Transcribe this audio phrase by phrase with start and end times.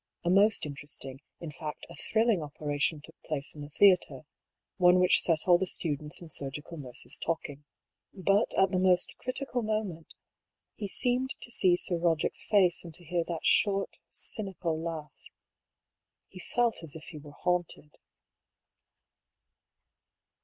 [0.25, 4.23] A most interesting— in fact, a thrilling opera tion took place in the theatre—
[4.77, 7.65] one which set all the students and surgical nurses talking.
[8.11, 10.15] But at the most critical moment
[10.73, 15.13] he seemed to see Sir Boderick's face and to hear that short, cynical laugh.
[16.29, 17.99] He felt as if he were haunted.